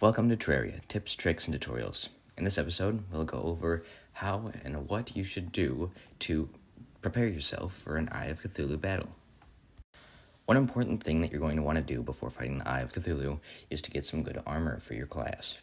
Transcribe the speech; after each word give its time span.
Welcome 0.00 0.28
to 0.28 0.36
Terraria 0.36 0.86
Tips, 0.86 1.16
Tricks, 1.16 1.48
and 1.48 1.60
Tutorials. 1.60 2.08
In 2.36 2.44
this 2.44 2.56
episode, 2.56 3.02
we'll 3.10 3.24
go 3.24 3.42
over 3.42 3.82
how 4.12 4.52
and 4.64 4.88
what 4.88 5.16
you 5.16 5.24
should 5.24 5.50
do 5.50 5.90
to 6.20 6.48
prepare 7.02 7.26
yourself 7.26 7.74
for 7.74 7.96
an 7.96 8.08
Eye 8.12 8.26
of 8.26 8.40
Cthulhu 8.40 8.80
battle. 8.80 9.08
One 10.46 10.56
important 10.56 11.02
thing 11.02 11.20
that 11.20 11.32
you're 11.32 11.40
going 11.40 11.56
to 11.56 11.64
want 11.64 11.78
to 11.78 11.82
do 11.82 12.00
before 12.04 12.30
fighting 12.30 12.58
the 12.58 12.70
Eye 12.70 12.78
of 12.78 12.92
Cthulhu 12.92 13.40
is 13.70 13.82
to 13.82 13.90
get 13.90 14.04
some 14.04 14.22
good 14.22 14.40
armor 14.46 14.78
for 14.78 14.94
your 14.94 15.06
class. 15.06 15.62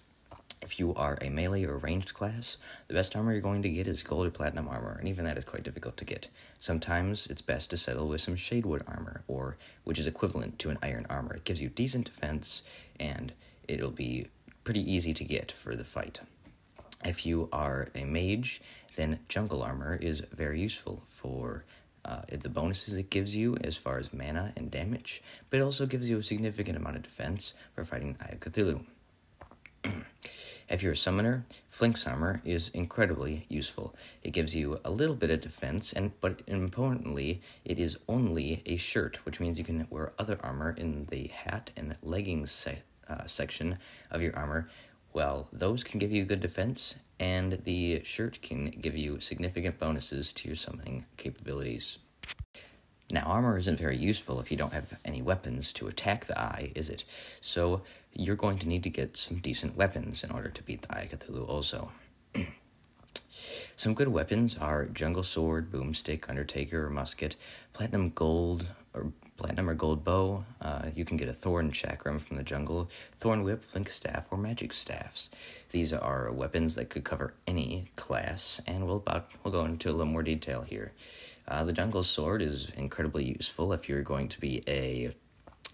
If 0.62 0.80
you 0.80 0.94
are 0.96 1.18
a 1.22 1.30
melee 1.30 1.64
or 1.64 1.78
ranged 1.78 2.14
class, 2.14 2.58
the 2.90 2.94
best 2.94 3.16
armor 3.16 3.32
you're 3.32 3.40
going 3.40 3.62
to 3.62 3.70
get 3.70 3.88
is 3.88 4.04
gold 4.04 4.28
or 4.28 4.32
platinum 4.32 4.68
armor, 4.68 4.98
and 5.00 5.08
even 5.08 5.24
that 5.24 5.38
is 5.38 5.46
quite 5.46 5.64
difficult 5.64 5.96
to 5.96 6.04
get. 6.04 6.28
Sometimes 6.58 7.28
it's 7.28 7.42
best 7.42 7.70
to 7.70 7.78
settle 7.78 8.10
with 8.10 8.20
some 8.20 8.36
shadewood 8.36 8.82
armor, 8.86 9.24
or 9.30 9.56
which 9.86 9.98
is 9.98 10.08
equivalent 10.08 10.60
to 10.60 10.72
an 10.72 10.78
iron 10.84 11.06
armor. 11.10 11.36
It 11.36 11.46
gives 11.46 11.62
you 11.62 11.70
decent 11.70 12.08
defense 12.08 12.64
and 13.00 13.32
it'll 13.68 13.92
be 13.92 14.28
pretty 14.64 14.92
easy 14.92 15.14
to 15.14 15.24
get 15.24 15.52
for 15.52 15.76
the 15.76 15.84
fight. 15.84 16.20
If 17.04 17.26
you 17.26 17.50
are 17.52 17.90
a 17.94 18.04
mage, 18.04 18.62
then 18.96 19.20
jungle 19.30 19.62
armor 19.62 19.96
is 20.02 20.22
very 20.32 20.60
useful 20.60 21.04
for 21.08 21.66
uh, 22.04 22.22
the 22.30 22.50
bonuses 22.50 22.94
it 22.96 23.10
gives 23.10 23.36
you 23.36 23.58
as 23.64 23.78
far 23.78 23.98
as 23.98 24.14
mana 24.14 24.54
and 24.56 24.72
damage, 24.72 25.22
but 25.50 25.60
it 25.60 25.64
also 25.64 25.86
gives 25.86 26.10
you 26.10 26.18
a 26.18 26.24
significant 26.24 26.78
amount 26.78 26.96
of 26.96 27.04
defense 27.04 27.54
for 27.74 27.84
fighting 27.84 28.16
Eye 28.22 28.34
of 28.34 28.40
Cthulhu. 28.40 28.86
if 30.70 30.84
you're 30.84 30.94
a 30.94 30.98
summoner, 30.98 31.46
Flinx 31.72 32.08
armor 32.08 32.42
is 32.46 32.70
incredibly 32.70 33.46
useful. 33.50 33.96
It 34.24 34.32
gives 34.32 34.56
you 34.56 34.80
a 34.86 34.92
little 34.92 35.16
bit 35.16 35.32
of 35.32 35.42
defense, 35.42 35.94
and 35.94 36.12
but 36.22 36.42
importantly, 36.48 37.42
it 37.64 37.80
is 37.80 37.98
only 38.08 38.62
a 38.66 38.78
shirt, 38.78 39.26
which 39.26 39.40
means 39.40 39.58
you 39.58 39.66
can 39.66 39.88
wear 39.90 40.14
other 40.18 40.38
armor 40.42 40.76
in 40.78 41.06
the 41.10 41.28
hat 41.28 41.72
and 41.76 41.96
leggings 42.02 42.52
set 42.52 42.84
uh, 43.10 43.26
section 43.26 43.78
of 44.12 44.22
your 44.22 44.36
armor, 44.36 44.70
well, 45.14 45.48
those 45.54 45.84
can 45.84 46.00
give 46.00 46.12
you 46.12 46.26
good 46.26 46.42
defense, 46.42 46.96
and 47.20 47.54
the 47.64 48.04
shirt 48.04 48.42
can 48.42 48.70
give 48.70 48.98
you 48.98 49.20
significant 49.20 49.80
bonuses 49.80 50.34
to 50.34 50.50
your 50.50 50.58
summoning 50.58 51.06
capabilities. 51.18 52.00
Now, 53.12 53.22
armor 53.22 53.58
isn't 53.58 53.78
very 53.78 53.98
useful 53.98 54.40
if 54.40 54.52
you 54.52 54.58
don't 54.58 54.74
have 54.74 55.00
any 55.06 55.22
weapons 55.22 55.72
to 55.74 55.88
attack 55.88 56.26
the 56.26 56.40
eye, 56.40 56.72
is 56.76 56.90
it? 56.90 57.04
So, 57.40 57.84
you're 58.14 58.36
going 58.36 58.58
to 58.60 58.68
need 58.68 58.84
to 58.84 58.90
get 58.90 59.18
some 59.18 59.38
decent 59.38 59.76
weapons 59.76 60.24
in 60.24 60.32
order 60.32 60.50
to 60.50 60.64
beat 60.64 60.82
the 60.82 60.98
Eye 60.98 61.08
Cthulhu 61.12 61.48
also. 61.48 61.92
some 63.76 63.94
good 63.94 64.08
weapons 64.08 64.58
are 64.58 64.86
Jungle 64.86 65.24
Sword, 65.24 65.72
Boomstick, 65.72 66.30
Undertaker, 66.30 66.88
or 66.88 66.90
Musket, 66.90 67.36
Platinum 67.74 68.10
Gold, 68.10 68.68
or 68.94 69.12
platinum 69.38 69.70
or 69.70 69.74
gold 69.74 70.04
bow. 70.04 70.46
Uh, 70.62 70.90
you 70.96 71.06
can 71.06 71.18
get 71.18 71.28
a 71.28 71.34
thorn 71.34 71.72
chakram 71.72 72.22
from 72.22 72.38
the 72.38 72.44
jungle, 72.44 72.90
thorn 73.20 73.44
whip, 73.44 73.62
Flinx 73.62 73.90
staff, 73.90 74.26
or 74.32 74.38
magic 74.38 74.74
staffs. 74.74 75.30
These 75.72 75.94
are 75.94 76.32
weapons 76.32 76.76
that 76.76 76.90
could 76.90 77.04
cover 77.04 77.34
any 77.46 77.92
class, 77.96 78.62
and 78.66 78.86
we'll 78.88 78.98
about 78.98 79.30
we'll 79.44 79.52
go 79.52 79.66
into 79.66 79.90
a 79.90 79.92
little 79.92 80.12
more 80.12 80.24
detail 80.24 80.62
here. 80.62 80.94
Uh, 81.48 81.64
the 81.64 81.74
jungle 81.74 82.04
sword 82.04 82.42
is 82.42 82.72
incredibly 82.72 83.26
useful 83.26 83.72
if 83.74 83.88
you're 83.88 84.02
going 84.02 84.30
to 84.30 84.40
be 84.40 84.64
a 84.68 85.14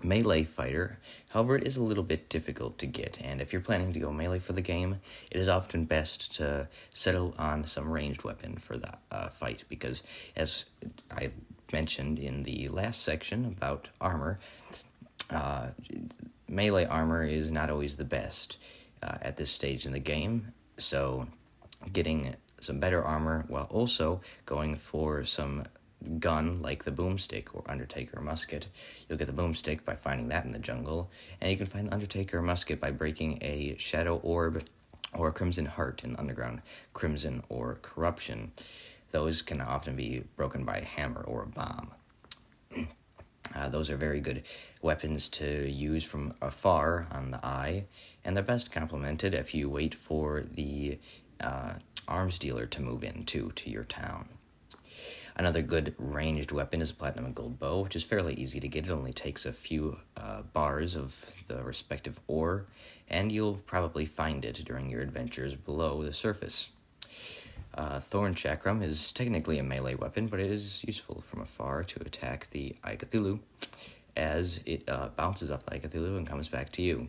melee 0.03 0.43
fighter. 0.43 0.97
However, 1.29 1.55
it 1.55 1.65
is 1.65 1.77
a 1.77 1.83
little 1.83 2.03
bit 2.03 2.29
difficult 2.29 2.77
to 2.79 2.87
get, 2.87 3.19
and 3.21 3.39
if 3.39 3.53
you're 3.53 3.61
planning 3.61 3.93
to 3.93 3.99
go 3.99 4.11
melee 4.11 4.39
for 4.39 4.53
the 4.53 4.61
game, 4.61 4.99
it 5.29 5.37
is 5.37 5.47
often 5.47 5.85
best 5.85 6.35
to 6.35 6.67
settle 6.91 7.35
on 7.37 7.65
some 7.65 7.89
ranged 7.89 8.23
weapon 8.23 8.57
for 8.57 8.77
the 8.77 8.93
uh, 9.11 9.29
fight 9.29 9.63
because, 9.69 10.03
as 10.35 10.65
I 11.11 11.31
mentioned 11.73 12.19
in 12.19 12.44
the 12.44 12.67
last 12.69 13.02
section 13.03 13.45
about 13.45 13.89
armor, 14.00 14.39
uh, 15.30 15.69
melee 16.47 16.86
armor 16.86 17.23
is 17.23 17.52
not 17.52 17.69
always 17.69 17.97
the 17.97 18.05
best 18.05 18.58
uh, 19.02 19.17
at 19.22 19.38
this 19.38 19.52
stage 19.52 19.86
in 19.86 19.91
the 19.91 20.00
game. 20.00 20.53
So, 20.78 21.28
getting 21.91 22.36
some 22.59 22.80
better 22.80 23.03
armor 23.03 23.45
while 23.47 23.67
also 23.69 24.22
going 24.45 24.75
for 24.75 25.23
some 25.23 25.63
gun 26.19 26.62
like 26.62 26.84
the 26.84 26.91
boomstick 26.91 27.47
or 27.53 27.63
Undertaker 27.68 28.22
musket. 28.22 28.68
You'll 29.07 29.18
get 29.18 29.28
the 29.28 29.34
boomstick 29.34 29.85
by 29.85 29.95
finding 29.95 30.29
that 30.29 30.45
in 30.45 30.51
the 30.51 30.59
jungle, 30.59 31.12
and 31.40 31.51
you 31.51 31.57
can 31.57 31.68
find 31.68 31.88
the 31.88 31.94
Undertaker 31.94 32.41
musket 32.41 32.79
by 32.79 32.91
breaking 32.91 33.40
a 33.41 33.75
shadow 33.78 34.18
orb 34.18 34.63
or 35.13 35.28
a 35.28 35.34
crimson 35.34 35.66
heart 35.66 36.03
in 36.03 36.13
the 36.13 36.19
underground 36.19 36.62
crimson 36.94 37.44
or 37.50 37.78
corruption. 37.81 38.51
Those 39.11 39.41
can 39.41 39.61
often 39.61 39.95
be 39.95 40.23
broken 40.35 40.63
by 40.63 40.77
a 40.77 40.85
hammer 40.85 41.22
or 41.22 41.44
a 41.44 41.47
bomb. 41.47 41.94
Uh, 43.53 43.67
those 43.67 43.89
are 43.89 43.97
very 43.97 44.22
good 44.22 44.44
weapons 44.81 45.27
to 45.27 45.69
use 45.69 46.05
from 46.05 46.33
afar 46.41 47.07
on 47.11 47.31
the 47.31 47.45
eye, 47.45 47.83
and 48.23 48.33
they're 48.33 48.44
best 48.44 48.71
complemented 48.71 49.33
if 49.33 49.53
you 49.53 49.69
wait 49.69 49.94
for 49.94 50.44
the 50.53 50.97
uh, 51.41 51.73
arms 52.07 52.39
dealer 52.39 52.66
to 52.66 52.81
move 52.81 53.03
into 53.03 53.51
to 53.51 53.69
your 53.69 53.83
town. 53.83 54.29
Another 55.35 55.61
good 55.61 55.95
ranged 55.97 56.51
weapon 56.51 56.81
is 56.81 56.91
a 56.91 56.94
platinum 56.94 57.25
and 57.25 57.35
gold 57.35 57.57
bow, 57.59 57.81
which 57.81 57.95
is 57.95 58.03
fairly 58.03 58.33
easy 58.35 58.59
to 58.59 58.67
get. 58.67 58.85
It 58.85 58.91
only 58.91 59.13
takes 59.13 59.45
a 59.45 59.53
few 59.53 59.97
uh, 60.17 60.44
bars 60.53 60.95
of 60.95 61.35
the 61.47 61.63
respective 61.63 62.19
ore, 62.27 62.66
and 63.09 63.31
you'll 63.31 63.55
probably 63.55 64.05
find 64.05 64.44
it 64.45 64.61
during 64.66 64.89
your 64.89 65.01
adventures 65.01 65.55
below 65.55 66.03
the 66.03 66.13
surface. 66.13 66.71
Uh, 67.73 67.99
Thorn 67.99 68.35
Chakram 68.35 68.83
is 68.83 69.11
technically 69.11 69.57
a 69.57 69.63
melee 69.63 69.95
weapon, 69.95 70.27
but 70.27 70.39
it 70.39 70.51
is 70.51 70.83
useful 70.83 71.21
from 71.21 71.41
afar 71.41 71.83
to 71.83 72.01
attack 72.01 72.49
the 72.51 72.75
Cthulhu, 72.83 73.39
as 74.17 74.59
it 74.65 74.83
uh, 74.89 75.09
bounces 75.15 75.51
off 75.51 75.65
the 75.65 75.79
Cthulhu 75.79 76.17
and 76.17 76.27
comes 76.27 76.49
back 76.49 76.71
to 76.73 76.81
you. 76.81 77.07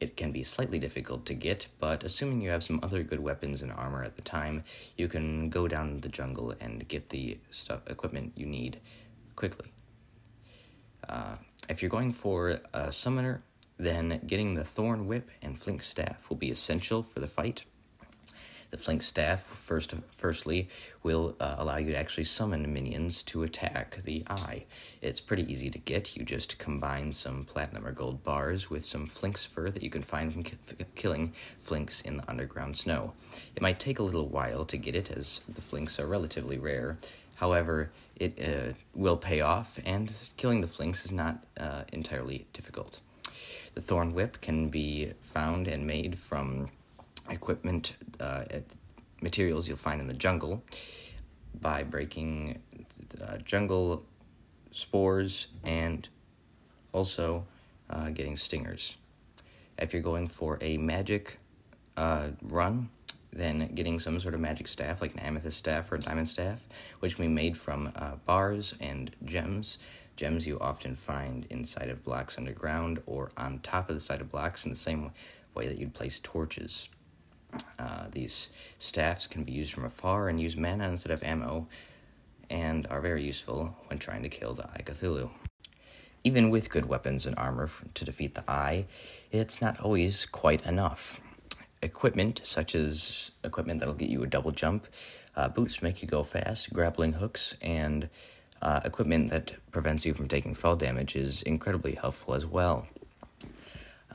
It 0.00 0.16
can 0.16 0.32
be 0.32 0.42
slightly 0.42 0.78
difficult 0.78 1.24
to 1.26 1.34
get, 1.34 1.68
but 1.78 2.04
assuming 2.04 2.42
you 2.42 2.50
have 2.50 2.62
some 2.62 2.80
other 2.82 3.02
good 3.02 3.20
weapons 3.20 3.62
and 3.62 3.72
armor 3.72 4.02
at 4.02 4.16
the 4.16 4.22
time, 4.22 4.64
you 4.98 5.08
can 5.08 5.48
go 5.48 5.68
down 5.68 6.00
the 6.00 6.08
jungle 6.08 6.52
and 6.60 6.86
get 6.88 7.08
the 7.08 7.38
stuff 7.50 7.80
equipment 7.86 8.32
you 8.36 8.44
need 8.44 8.80
quickly. 9.36 9.70
Uh, 11.08 11.36
if 11.68 11.80
you're 11.80 11.90
going 11.90 12.12
for 12.12 12.60
a 12.74 12.92
summoner, 12.92 13.42
then 13.78 14.20
getting 14.26 14.54
the 14.54 14.64
Thorn 14.64 15.06
Whip 15.06 15.30
and 15.40 15.58
Flinx 15.58 15.82
Staff 15.82 16.28
will 16.28 16.36
be 16.36 16.50
essential 16.50 17.02
for 17.02 17.20
the 17.20 17.28
fight. 17.28 17.64
The 18.74 18.80
Flinx 18.80 19.02
Staff, 19.04 19.42
first, 19.42 19.94
firstly, 20.16 20.68
will 21.04 21.36
uh, 21.38 21.54
allow 21.58 21.76
you 21.76 21.92
to 21.92 21.96
actually 21.96 22.24
summon 22.24 22.74
minions 22.74 23.22
to 23.22 23.44
attack 23.44 24.00
the 24.02 24.24
eye. 24.28 24.64
It's 25.00 25.20
pretty 25.20 25.44
easy 25.50 25.70
to 25.70 25.78
get. 25.78 26.16
You 26.16 26.24
just 26.24 26.58
combine 26.58 27.12
some 27.12 27.44
platinum 27.44 27.86
or 27.86 27.92
gold 27.92 28.24
bars 28.24 28.70
with 28.70 28.84
some 28.84 29.06
Flinx 29.06 29.46
fur 29.46 29.70
that 29.70 29.84
you 29.84 29.90
can 29.90 30.02
find 30.02 30.32
from 30.32 30.42
ki- 30.42 30.56
killing 30.96 31.34
Flinx 31.64 32.04
in 32.04 32.16
the 32.16 32.28
underground 32.28 32.76
snow. 32.76 33.12
It 33.54 33.62
might 33.62 33.78
take 33.78 34.00
a 34.00 34.02
little 34.02 34.26
while 34.26 34.64
to 34.64 34.76
get 34.76 34.96
it, 34.96 35.08
as 35.08 35.42
the 35.48 35.60
Flinx 35.60 36.00
are 36.00 36.08
relatively 36.08 36.58
rare. 36.58 36.98
However, 37.36 37.92
it 38.16 38.42
uh, 38.42 38.72
will 38.92 39.16
pay 39.16 39.40
off, 39.40 39.78
and 39.86 40.12
killing 40.36 40.62
the 40.62 40.66
Flinx 40.66 41.04
is 41.04 41.12
not 41.12 41.44
uh, 41.60 41.84
entirely 41.92 42.48
difficult. 42.52 42.98
The 43.76 43.80
Thorn 43.80 44.14
Whip 44.14 44.40
can 44.40 44.68
be 44.68 45.12
found 45.20 45.68
and 45.68 45.86
made 45.86 46.18
from 46.18 46.70
equipment, 47.30 47.94
uh, 48.20 48.44
materials 49.20 49.68
you'll 49.68 49.76
find 49.76 50.00
in 50.00 50.06
the 50.06 50.14
jungle 50.14 50.62
by 51.60 51.82
breaking 51.82 52.60
uh, 53.22 53.38
jungle 53.38 54.04
spores 54.70 55.48
and 55.64 56.08
also 56.92 57.46
uh, 57.90 58.10
getting 58.10 58.36
stingers. 58.36 58.96
If 59.78 59.92
you're 59.92 60.02
going 60.02 60.28
for 60.28 60.58
a 60.60 60.76
magic 60.76 61.38
uh, 61.96 62.28
run, 62.42 62.90
then 63.32 63.74
getting 63.74 63.98
some 63.98 64.18
sort 64.20 64.34
of 64.34 64.40
magic 64.40 64.68
staff, 64.68 65.00
like 65.00 65.12
an 65.14 65.20
amethyst 65.20 65.58
staff 65.58 65.90
or 65.90 65.96
a 65.96 66.00
diamond 66.00 66.28
staff, 66.28 66.60
which 67.00 67.16
can 67.16 67.24
be 67.24 67.28
made 67.28 67.56
from 67.56 67.92
uh, 67.96 68.16
bars 68.26 68.74
and 68.80 69.10
gems. 69.24 69.78
Gems 70.16 70.46
you 70.46 70.58
often 70.60 70.94
find 70.94 71.46
inside 71.50 71.90
of 71.90 72.04
blocks 72.04 72.38
underground 72.38 73.02
or 73.06 73.32
on 73.36 73.58
top 73.60 73.88
of 73.88 73.96
the 73.96 74.00
side 74.00 74.20
of 74.20 74.30
blocks 74.30 74.64
in 74.64 74.70
the 74.70 74.76
same 74.76 75.10
way 75.54 75.66
that 75.66 75.78
you'd 75.78 75.94
place 75.94 76.20
torches. 76.20 76.88
Uh, 77.78 78.06
these 78.10 78.50
staffs 78.78 79.26
can 79.26 79.44
be 79.44 79.52
used 79.52 79.72
from 79.72 79.84
afar 79.84 80.28
and 80.28 80.40
use 80.40 80.56
mana 80.56 80.88
instead 80.88 81.12
of 81.12 81.22
ammo, 81.22 81.66
and 82.50 82.86
are 82.88 83.00
very 83.00 83.22
useful 83.22 83.76
when 83.86 83.98
trying 83.98 84.22
to 84.22 84.28
kill 84.28 84.54
the 84.54 84.66
Eye 84.68 84.82
Cthulhu. 84.84 85.30
Even 86.22 86.50
with 86.50 86.70
good 86.70 86.86
weapons 86.86 87.26
and 87.26 87.36
armor 87.36 87.68
to 87.94 88.04
defeat 88.04 88.34
the 88.34 88.44
Eye, 88.48 88.86
it's 89.30 89.60
not 89.60 89.78
always 89.80 90.24
quite 90.24 90.64
enough. 90.64 91.20
Equipment, 91.82 92.40
such 92.44 92.74
as 92.74 93.32
equipment 93.42 93.80
that'll 93.80 93.94
get 93.94 94.08
you 94.08 94.22
a 94.22 94.26
double 94.26 94.50
jump, 94.50 94.86
uh, 95.36 95.48
boots 95.48 95.82
make 95.82 96.00
you 96.00 96.08
go 96.08 96.22
fast, 96.22 96.72
grappling 96.72 97.14
hooks, 97.14 97.56
and 97.60 98.08
uh, 98.62 98.80
equipment 98.84 99.30
that 99.30 99.52
prevents 99.70 100.06
you 100.06 100.14
from 100.14 100.28
taking 100.28 100.54
fall 100.54 100.76
damage 100.76 101.14
is 101.14 101.42
incredibly 101.42 101.94
helpful 101.94 102.34
as 102.34 102.46
well. 102.46 102.86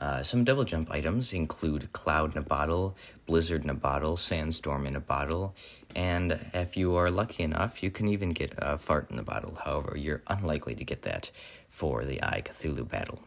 Uh, 0.00 0.22
some 0.22 0.44
double 0.44 0.64
jump 0.64 0.90
items 0.90 1.32
include 1.32 1.92
Cloud 1.92 2.32
in 2.32 2.38
a 2.38 2.42
bottle, 2.42 2.96
Blizzard 3.26 3.64
in 3.64 3.70
a 3.70 3.74
bottle, 3.74 4.16
Sandstorm 4.16 4.86
in 4.86 4.96
a 4.96 5.00
bottle, 5.00 5.54
and 5.94 6.40
if 6.54 6.74
you 6.76 6.94
are 6.94 7.10
lucky 7.10 7.42
enough, 7.42 7.82
you 7.82 7.90
can 7.90 8.08
even 8.08 8.30
get 8.30 8.54
a 8.56 8.78
Fart 8.78 9.10
in 9.10 9.18
a 9.18 9.22
bottle. 9.22 9.58
However, 9.62 9.96
you're 9.98 10.22
unlikely 10.26 10.74
to 10.76 10.84
get 10.84 11.02
that 11.02 11.30
for 11.68 12.04
the 12.04 12.22
Eye 12.22 12.42
Cthulhu 12.42 12.88
battle. 12.88 13.20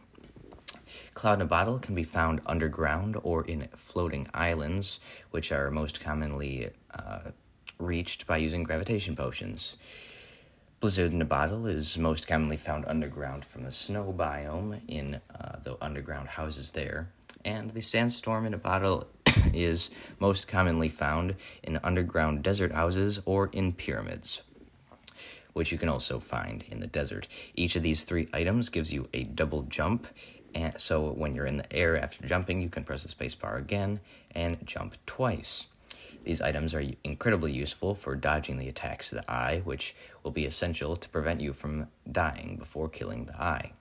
Cloud 1.14 1.34
in 1.34 1.42
a 1.42 1.46
Bottle 1.46 1.78
can 1.78 1.94
be 1.94 2.02
found 2.02 2.40
underground 2.44 3.16
or 3.22 3.44
in 3.44 3.68
floating 3.76 4.26
islands, 4.34 4.98
which 5.30 5.52
are 5.52 5.70
most 5.70 6.00
commonly 6.00 6.70
uh, 6.92 7.30
reached 7.78 8.26
by 8.26 8.36
using 8.36 8.64
gravitation 8.64 9.14
potions. 9.14 9.76
Blizzard 10.84 11.14
in 11.14 11.22
a 11.22 11.24
Bottle 11.24 11.66
is 11.66 11.96
most 11.96 12.26
commonly 12.26 12.58
found 12.58 12.84
underground 12.86 13.46
from 13.46 13.64
the 13.64 13.72
snow 13.72 14.14
biome 14.14 14.82
in 14.86 15.18
uh, 15.34 15.56
the 15.62 15.82
underground 15.82 16.28
houses 16.28 16.72
there. 16.72 17.08
And 17.42 17.70
the 17.70 17.80
Sandstorm 17.80 18.44
in 18.44 18.52
a 18.52 18.58
Bottle 18.58 19.08
is 19.54 19.90
most 20.20 20.46
commonly 20.46 20.90
found 20.90 21.36
in 21.62 21.80
underground 21.82 22.42
desert 22.42 22.72
houses 22.72 23.18
or 23.24 23.48
in 23.50 23.72
pyramids 23.72 24.42
which 25.54 25.72
you 25.72 25.78
can 25.78 25.88
also 25.88 26.18
find 26.18 26.64
in 26.68 26.80
the 26.80 26.86
desert. 26.86 27.28
Each 27.54 27.76
of 27.76 27.82
these 27.82 28.04
three 28.04 28.28
items 28.34 28.68
gives 28.68 28.92
you 28.92 29.08
a 29.14 29.22
double 29.22 29.62
jump, 29.62 30.06
and 30.54 30.78
so 30.78 31.12
when 31.12 31.34
you're 31.34 31.46
in 31.46 31.56
the 31.56 31.72
air 31.72 31.96
after 31.96 32.26
jumping, 32.26 32.60
you 32.60 32.68
can 32.68 32.84
press 32.84 33.04
the 33.04 33.08
spacebar 33.08 33.56
again 33.56 34.00
and 34.32 34.58
jump 34.66 34.96
twice. 35.06 35.68
These 36.24 36.40
items 36.40 36.74
are 36.74 36.84
incredibly 37.02 37.52
useful 37.52 37.94
for 37.94 38.16
dodging 38.16 38.58
the 38.58 38.68
attacks 38.68 39.12
of 39.12 39.18
the 39.18 39.30
eye, 39.30 39.62
which 39.64 39.94
will 40.22 40.30
be 40.30 40.46
essential 40.46 40.96
to 40.96 41.08
prevent 41.08 41.40
you 41.40 41.52
from 41.52 41.88
dying 42.10 42.56
before 42.56 42.88
killing 42.88 43.26
the 43.26 43.40
eye. 43.40 43.72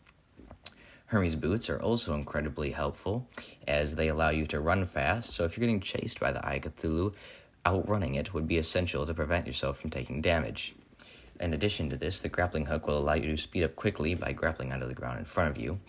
Hermes 1.08 1.36
boots 1.36 1.70
are 1.70 1.80
also 1.80 2.16
incredibly 2.16 2.72
helpful 2.72 3.28
as 3.68 3.96
they 3.96 4.08
allow 4.08 4.30
you 4.30 4.48
to 4.48 4.60
run 4.60 4.86
fast, 4.86 5.32
so 5.32 5.46
if 5.46 5.56
you're 5.56 5.62
getting 5.62 5.80
chased 5.80 6.20
by 6.20 6.32
the 6.32 6.46
Eye 6.46 6.60
Cthulhu, 6.60 7.14
outrunning 7.66 8.16
it 8.16 8.34
would 8.34 8.48
be 8.48 8.58
essential 8.58 9.06
to 9.06 9.14
prevent 9.14 9.46
yourself 9.46 9.80
from 9.80 9.92
taking 9.92 10.22
damage. 10.22 10.76
In 11.40 11.54
addition 11.54 11.90
to 11.90 11.98
this, 11.98 12.22
the 12.22 12.30
grappling 12.30 12.68
hook 12.68 12.88
will 12.88 12.98
allow 12.98 13.14
you 13.14 13.32
to 13.32 13.38
speed 13.38 13.64
up 13.64 13.76
quickly 13.76 14.16
by 14.16 14.34
grappling 14.34 14.72
onto 14.72 14.88
the 14.88 14.94
ground 14.94 15.20
in 15.20 15.26
front 15.26 15.50
of 15.50 15.62
you. 15.62 15.80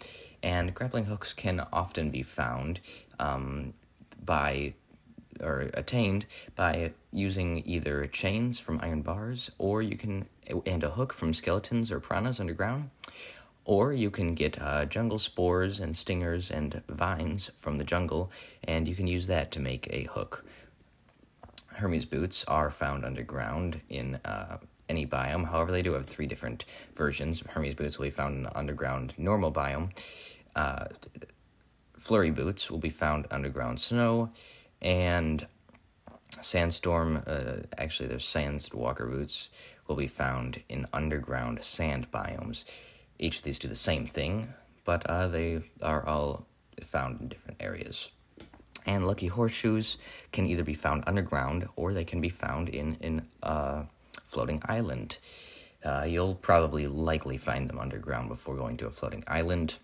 And 0.42 0.74
grappling 0.74 1.04
hooks 1.04 1.32
can 1.32 1.66
often 1.72 2.10
be 2.10 2.22
found 2.22 2.80
um, 3.18 3.74
by 4.22 4.74
or 5.40 5.70
attained 5.74 6.26
by 6.54 6.92
using 7.12 7.62
either 7.66 8.06
chains 8.06 8.60
from 8.60 8.80
iron 8.82 9.02
bars 9.02 9.50
or 9.58 9.82
you 9.82 9.96
can 9.96 10.26
and 10.66 10.82
a 10.82 10.90
hook 10.90 11.12
from 11.12 11.32
skeletons 11.32 11.90
or 11.90 12.00
piranhas 12.00 12.40
underground 12.40 12.90
or 13.64 13.92
you 13.92 14.10
can 14.10 14.34
get 14.34 14.60
uh, 14.60 14.84
jungle 14.84 15.18
spores 15.18 15.80
and 15.80 15.96
stingers 15.96 16.50
and 16.50 16.82
vines 16.88 17.50
from 17.56 17.78
the 17.78 17.84
jungle 17.84 18.30
and 18.64 18.86
you 18.86 18.94
can 18.94 19.06
use 19.06 19.26
that 19.26 19.50
to 19.50 19.60
make 19.60 19.86
a 19.90 20.04
hook 20.04 20.44
hermes 21.74 22.04
boots 22.04 22.44
are 22.44 22.70
found 22.70 23.04
underground 23.04 23.80
in 23.88 24.16
uh, 24.24 24.58
any 24.88 25.06
biome. 25.06 25.48
However, 25.50 25.72
they 25.72 25.82
do 25.82 25.92
have 25.92 26.06
three 26.06 26.26
different 26.26 26.64
versions. 26.94 27.42
Hermes 27.48 27.74
boots 27.74 27.98
will 27.98 28.06
be 28.06 28.10
found 28.10 28.36
in 28.36 28.42
the 28.44 28.56
underground 28.56 29.14
normal 29.16 29.52
biome. 29.52 29.90
Uh, 30.54 30.86
flurry 31.98 32.30
boots 32.30 32.70
will 32.70 32.78
be 32.78 32.90
found 32.90 33.26
underground 33.30 33.80
snow, 33.80 34.30
and 34.84 35.46
sandstorm. 36.40 37.22
Uh, 37.26 37.62
actually, 37.76 38.08
there's 38.08 38.24
sands 38.24 38.72
walker 38.72 39.06
boots 39.06 39.48
will 39.88 39.96
be 39.96 40.06
found 40.06 40.62
in 40.68 40.86
underground 40.92 41.64
sand 41.64 42.10
biomes. 42.12 42.64
Each 43.18 43.38
of 43.38 43.42
these 43.44 43.58
do 43.58 43.68
the 43.68 43.74
same 43.74 44.06
thing, 44.06 44.54
but 44.84 45.04
uh, 45.06 45.28
they 45.28 45.62
are 45.82 46.06
all 46.06 46.46
found 46.82 47.20
in 47.20 47.28
different 47.28 47.60
areas. 47.60 48.10
And 48.86 49.06
lucky 49.06 49.28
horseshoes 49.28 49.96
can 50.30 50.46
either 50.46 50.62
be 50.62 50.74
found 50.74 51.04
underground 51.06 51.68
or 51.74 51.94
they 51.94 52.04
can 52.04 52.20
be 52.20 52.28
found 52.28 52.68
in 52.68 52.96
in 53.00 53.26
uh, 53.42 53.84
floating 54.26 54.60
island. 54.66 55.18
Uh, 55.82 56.04
you'll 56.06 56.34
probably 56.34 56.86
likely 56.86 57.38
find 57.38 57.68
them 57.68 57.78
underground 57.78 58.28
before 58.28 58.56
going 58.56 58.76
to 58.78 58.86
a 58.86 58.90
floating 58.90 59.24
island. 59.26 59.78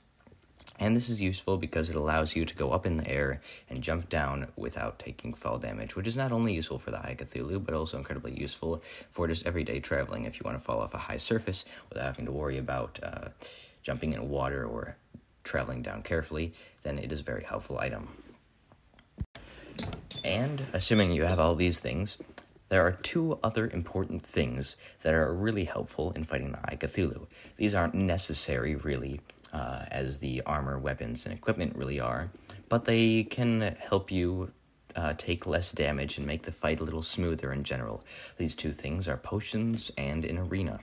And 0.80 0.96
this 0.96 1.10
is 1.10 1.20
useful 1.20 1.58
because 1.58 1.90
it 1.90 1.94
allows 1.94 2.34
you 2.34 2.46
to 2.46 2.54
go 2.54 2.70
up 2.70 2.86
in 2.86 2.96
the 2.96 3.08
air 3.08 3.42
and 3.68 3.82
jump 3.82 4.08
down 4.08 4.48
without 4.56 4.98
taking 4.98 5.34
fall 5.34 5.58
damage, 5.58 5.94
which 5.94 6.06
is 6.06 6.16
not 6.16 6.32
only 6.32 6.54
useful 6.54 6.78
for 6.78 6.90
the 6.90 6.98
Eye 6.98 7.14
Cthulhu, 7.16 7.62
but 7.62 7.74
also 7.74 7.98
incredibly 7.98 8.32
useful 8.32 8.82
for 9.10 9.28
just 9.28 9.46
everyday 9.46 9.78
traveling 9.78 10.24
if 10.24 10.40
you 10.40 10.42
want 10.44 10.58
to 10.58 10.64
fall 10.64 10.80
off 10.80 10.94
a 10.94 10.98
high 10.98 11.18
surface 11.18 11.66
without 11.90 12.06
having 12.06 12.24
to 12.24 12.32
worry 12.32 12.56
about 12.56 12.98
uh, 13.02 13.28
jumping 13.82 14.14
in 14.14 14.30
water 14.30 14.64
or 14.64 14.96
traveling 15.44 15.82
down 15.82 16.02
carefully, 16.02 16.54
then 16.82 16.98
it 16.98 17.12
is 17.12 17.20
a 17.20 17.24
very 17.24 17.44
helpful 17.44 17.78
item. 17.78 18.08
And 20.24 20.64
assuming 20.72 21.12
you 21.12 21.24
have 21.24 21.38
all 21.38 21.54
these 21.54 21.80
things, 21.80 22.18
there 22.70 22.86
are 22.86 22.92
two 22.92 23.38
other 23.42 23.68
important 23.68 24.24
things 24.24 24.76
that 25.02 25.12
are 25.12 25.34
really 25.34 25.64
helpful 25.64 26.12
in 26.12 26.24
fighting 26.24 26.52
the 26.52 26.60
Eye 26.60 26.76
Cthulhu. 26.76 27.26
These 27.56 27.74
aren't 27.74 27.94
necessary, 27.94 28.74
really, 28.74 29.20
uh, 29.52 29.85
as 29.91 30.19
the 30.19 30.43
armor, 30.47 30.79
weapons, 30.79 31.26
and 31.26 31.35
equipment 31.35 31.76
really 31.76 32.00
are, 32.00 32.31
but 32.69 32.85
they 32.85 33.25
can 33.25 33.76
help 33.79 34.11
you 34.11 34.52
uh, 34.97 35.14
take 35.17 35.47
less 35.47 35.73
damage 35.73 36.19
and 36.19 36.26
make 36.26 36.43
the 36.43 36.52
fight 36.52 36.81
a 36.81 36.85
little 36.85 37.02
smoother 37.02 37.52
in 37.52 37.64
general. 37.64 38.05
These 38.37 38.55
two 38.55 38.73
things 38.73 39.08
are 39.08 39.17
potions 39.17 39.91
and 39.97 40.25
an 40.25 40.38
arena. 40.38 40.81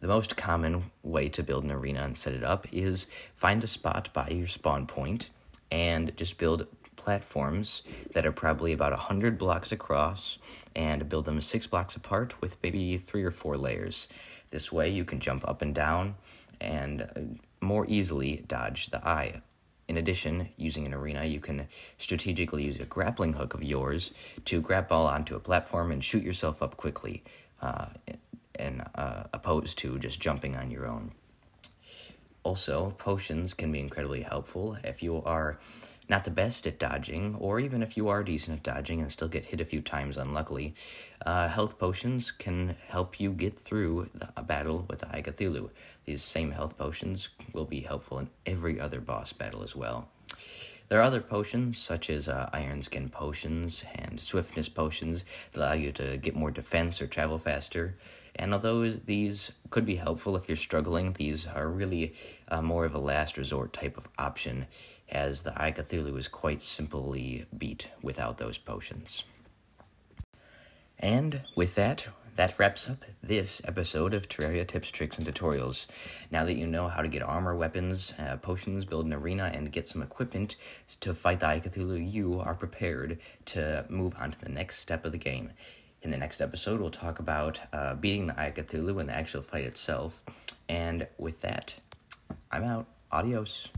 The 0.00 0.08
most 0.08 0.36
common 0.36 0.90
way 1.04 1.28
to 1.28 1.44
build 1.44 1.62
an 1.62 1.70
arena 1.70 2.02
and 2.02 2.16
set 2.16 2.34
it 2.34 2.42
up 2.42 2.66
is 2.72 3.06
find 3.36 3.62
a 3.62 3.68
spot 3.68 4.08
by 4.12 4.28
your 4.28 4.48
spawn 4.48 4.86
point 4.86 5.30
and 5.70 6.16
just 6.16 6.38
build 6.38 6.66
platforms 6.96 7.82
that 8.12 8.26
are 8.26 8.32
probably 8.32 8.72
about 8.72 8.92
100 8.92 9.38
blocks 9.38 9.72
across 9.72 10.38
and 10.74 11.08
build 11.08 11.24
them 11.24 11.40
six 11.40 11.66
blocks 11.66 11.96
apart 11.96 12.40
with 12.40 12.56
maybe 12.62 12.96
three 12.96 13.22
or 13.22 13.30
four 13.30 13.56
layers. 13.56 14.08
This 14.50 14.72
way 14.72 14.88
you 14.90 15.04
can 15.04 15.20
jump 15.20 15.48
up 15.48 15.62
and 15.62 15.74
down 15.74 16.16
and 16.62 17.02
uh, 17.02 17.20
more 17.60 17.86
easily 17.88 18.44
dodge 18.46 18.90
the 18.90 19.06
eye. 19.06 19.42
In 19.88 19.96
addition, 19.96 20.48
using 20.56 20.86
an 20.86 20.94
arena, 20.94 21.24
you 21.24 21.40
can 21.40 21.66
strategically 21.98 22.64
use 22.64 22.78
a 22.78 22.84
grappling 22.84 23.34
hook 23.34 23.52
of 23.52 23.62
yours 23.62 24.12
to 24.46 24.60
grapple 24.60 25.06
onto 25.06 25.34
a 25.34 25.40
platform 25.40 25.90
and 25.90 26.02
shoot 26.02 26.22
yourself 26.22 26.62
up 26.62 26.76
quickly, 26.76 27.22
uh, 27.60 27.86
and 28.54 28.82
uh, 28.94 29.24
opposed 29.32 29.78
to 29.78 29.98
just 29.98 30.20
jumping 30.20 30.56
on 30.56 30.70
your 30.70 30.86
own. 30.86 31.12
Also, 32.44 32.92
potions 32.98 33.54
can 33.54 33.70
be 33.70 33.80
incredibly 33.80 34.22
helpful 34.22 34.76
if 34.82 35.02
you 35.02 35.22
are 35.22 35.58
not 36.12 36.24
the 36.24 36.30
best 36.30 36.66
at 36.66 36.78
dodging, 36.78 37.34
or 37.36 37.58
even 37.58 37.82
if 37.82 37.96
you 37.96 38.06
are 38.06 38.22
decent 38.22 38.58
at 38.58 38.62
dodging 38.62 39.00
and 39.00 39.10
still 39.10 39.28
get 39.28 39.46
hit 39.46 39.62
a 39.62 39.64
few 39.64 39.80
times 39.80 40.18
unluckily, 40.18 40.74
uh, 41.24 41.48
health 41.48 41.78
potions 41.78 42.30
can 42.30 42.76
help 42.88 43.18
you 43.18 43.30
get 43.32 43.58
through 43.58 44.10
the 44.12 44.42
battle 44.42 44.84
with 44.90 45.00
Cthulhu. 45.00 45.70
These 46.04 46.22
same 46.22 46.50
health 46.50 46.76
potions 46.76 47.30
will 47.54 47.64
be 47.64 47.80
helpful 47.80 48.18
in 48.18 48.28
every 48.44 48.78
other 48.78 49.00
boss 49.00 49.32
battle 49.32 49.62
as 49.62 49.74
well. 49.74 50.10
There 50.90 51.00
are 51.00 51.02
other 51.02 51.22
potions, 51.22 51.78
such 51.78 52.10
as 52.10 52.28
uh, 52.28 52.50
Iron 52.52 52.82
Skin 52.82 53.08
potions 53.08 53.82
and 53.94 54.20
Swiftness 54.20 54.68
potions, 54.68 55.24
that 55.52 55.60
allow 55.60 55.72
you 55.72 55.92
to 55.92 56.18
get 56.18 56.36
more 56.36 56.50
defense 56.50 57.00
or 57.00 57.06
travel 57.06 57.38
faster. 57.38 57.96
And 58.36 58.54
although 58.54 58.88
these 58.88 59.52
could 59.70 59.84
be 59.84 59.96
helpful 59.96 60.36
if 60.36 60.48
you're 60.48 60.56
struggling, 60.56 61.12
these 61.12 61.46
are 61.46 61.68
really 61.68 62.14
uh, 62.48 62.62
more 62.62 62.84
of 62.84 62.94
a 62.94 62.98
last 62.98 63.36
resort 63.36 63.72
type 63.72 63.96
of 63.96 64.08
option, 64.18 64.66
as 65.10 65.42
the 65.42 65.52
Eye 65.62 65.72
Cthulhu 65.72 66.16
is 66.16 66.28
quite 66.28 66.62
simply 66.62 67.46
beat 67.56 67.90
without 68.02 68.38
those 68.38 68.56
potions. 68.56 69.24
And 70.98 71.42
with 71.56 71.74
that, 71.74 72.08
that 72.36 72.58
wraps 72.58 72.88
up 72.88 73.04
this 73.22 73.60
episode 73.66 74.14
of 74.14 74.26
Terraria 74.26 74.66
Tips, 74.66 74.90
Tricks, 74.90 75.18
and 75.18 75.26
Tutorials. 75.26 75.86
Now 76.30 76.46
that 76.46 76.56
you 76.56 76.66
know 76.66 76.88
how 76.88 77.02
to 77.02 77.08
get 77.08 77.22
armor, 77.22 77.54
weapons, 77.54 78.14
uh, 78.18 78.38
potions, 78.38 78.86
build 78.86 79.04
an 79.04 79.12
arena, 79.12 79.50
and 79.52 79.70
get 79.70 79.86
some 79.86 80.00
equipment 80.00 80.56
to 81.00 81.12
fight 81.12 81.40
the 81.40 81.48
Eye 81.48 81.60
Cthulhu, 81.60 82.10
you 82.10 82.40
are 82.40 82.54
prepared 82.54 83.18
to 83.46 83.84
move 83.90 84.14
on 84.18 84.30
to 84.30 84.40
the 84.40 84.48
next 84.48 84.78
step 84.78 85.04
of 85.04 85.12
the 85.12 85.18
game. 85.18 85.50
In 86.02 86.10
the 86.10 86.16
next 86.16 86.40
episode, 86.40 86.80
we'll 86.80 86.90
talk 86.90 87.20
about 87.20 87.60
uh, 87.72 87.94
beating 87.94 88.26
the 88.26 88.40
Eye 88.40 88.50
Cthulhu 88.50 88.98
and 88.98 89.08
the 89.08 89.16
actual 89.16 89.40
fight 89.40 89.64
itself. 89.64 90.20
And 90.68 91.06
with 91.16 91.42
that, 91.42 91.76
I'm 92.50 92.64
out. 92.64 92.86
Adios. 93.12 93.68